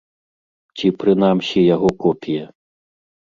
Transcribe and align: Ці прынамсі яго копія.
Ці 0.77 0.87
прынамсі 1.03 1.59
яго 1.75 1.89
копія. 2.05 2.45